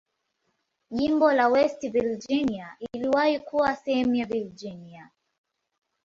Jimbo 0.91 1.31
la 1.31 1.47
West 1.47 1.81
Virginia 1.91 2.75
iliwahi 2.93 3.39
kuwa 3.39 3.75
sehemu 3.75 4.15
ya 4.15 4.25
Virginia. 4.25 5.09